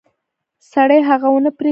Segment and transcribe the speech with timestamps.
[0.71, 1.69] سړي هغه ونه پرې کړه.